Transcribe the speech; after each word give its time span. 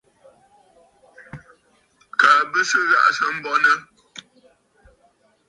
Kaa 2.19 2.41
bì 2.51 2.59
ghàʼà 2.89 3.09
sɨ̀ 3.17 3.29
bɔŋə̀. 3.43 3.75